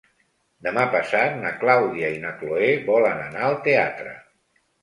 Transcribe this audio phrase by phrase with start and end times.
[0.67, 4.19] Demà passat na Clàudia i na Cloè volen anar al teatre.